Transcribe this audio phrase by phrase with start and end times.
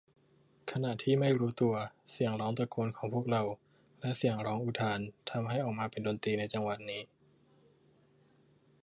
[0.71, 1.75] ขณะที่ไม่รู้ตัว
[2.11, 3.43] เสียงร้องตะโกนของพวกเรา
[4.01, 7.01] และเสียงร้องอุทาน ทำให้ออกมาเป็นดนตรีในจังหวะนี้